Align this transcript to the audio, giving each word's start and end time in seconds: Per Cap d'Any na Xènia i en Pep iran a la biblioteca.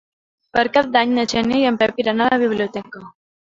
Per 0.55 0.63
Cap 0.77 0.89
d'Any 0.95 1.13
na 1.19 1.27
Xènia 1.35 1.61
i 1.61 1.69
en 1.73 1.79
Pep 1.83 2.03
iran 2.07 2.25
a 2.27 2.33
la 2.35 2.43
biblioteca. 2.47 3.07